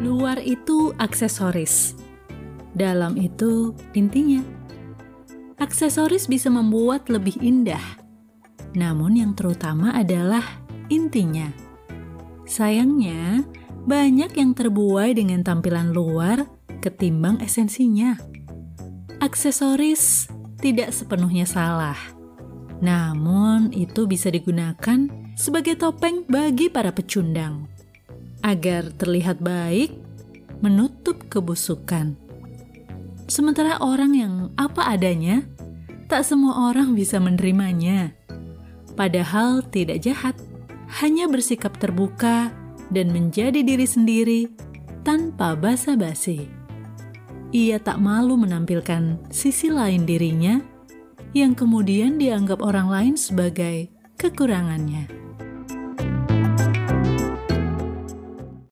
[0.00, 1.92] Luar itu aksesoris,
[2.72, 4.40] dalam itu intinya.
[5.60, 8.00] Aksesoris bisa membuat lebih indah,
[8.72, 10.40] namun yang terutama adalah
[10.88, 11.52] intinya.
[12.48, 13.44] Sayangnya,
[13.84, 16.48] banyak yang terbuai dengan tampilan luar
[16.80, 18.16] ketimbang esensinya.
[19.20, 20.32] Aksesoris
[20.64, 22.00] tidak sepenuhnya salah,
[22.80, 27.68] namun itu bisa digunakan sebagai topeng bagi para pecundang
[28.40, 29.94] agar terlihat baik,
[30.64, 32.16] menutup kebusukan.
[33.30, 35.46] Sementara orang yang apa adanya,
[36.10, 38.12] tak semua orang bisa menerimanya.
[38.98, 40.34] Padahal tidak jahat,
[41.00, 42.50] hanya bersikap terbuka
[42.90, 44.50] dan menjadi diri sendiri
[45.06, 46.60] tanpa basa-basi
[47.50, 50.62] ia tak malu menampilkan sisi lain dirinya
[51.34, 55.10] yang kemudian dianggap orang lain sebagai kekurangannya.